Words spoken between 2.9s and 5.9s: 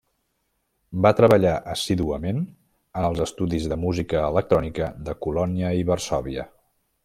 els estudis de música electrònica de Colònia i